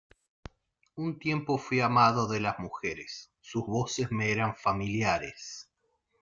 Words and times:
un 0.95 1.19
tiempo 1.19 1.59
fuí 1.59 1.79
amado 1.79 2.27
de 2.27 2.39
las 2.39 2.57
mujeres, 2.57 3.29
sus 3.39 3.67
voces 3.67 4.09
me 4.11 4.31
eran 4.31 4.55
familiares: 4.55 5.69